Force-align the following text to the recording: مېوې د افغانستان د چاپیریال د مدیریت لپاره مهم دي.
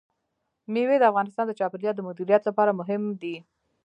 مېوې 0.73 0.97
د 0.99 1.03
افغانستان 1.11 1.45
د 1.47 1.51
چاپیریال 1.59 1.93
د 1.97 2.01
مدیریت 2.07 2.41
لپاره 2.49 2.77
مهم 2.79 3.03
دي. 3.21 3.35